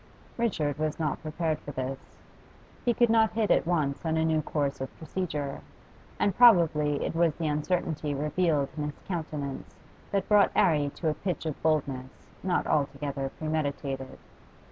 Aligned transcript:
Richard 0.35 0.79
was 0.79 0.99
not 0.99 1.21
prepared 1.21 1.59
for 1.59 1.73
this; 1.73 2.17
he 2.83 2.91
could 2.91 3.11
not 3.11 3.33
hit 3.33 3.51
at 3.51 3.67
once 3.67 4.03
on 4.03 4.17
a 4.17 4.25
new 4.25 4.41
course 4.41 4.81
of 4.81 4.97
procedure, 4.97 5.61
and 6.19 6.35
probably 6.35 7.05
it 7.05 7.13
was 7.13 7.35
the 7.35 7.45
uncertainty 7.45 8.15
revealed 8.15 8.69
in 8.75 8.85
his 8.85 8.97
countenance 9.07 9.75
that 10.11 10.27
brought 10.27 10.49
'Arry 10.55 10.89
to 10.95 11.07
a 11.09 11.13
pitch 11.13 11.45
of 11.45 11.61
boldness 11.61 12.25
not 12.41 12.65
altogether 12.65 13.29
premeditated. 13.37 14.17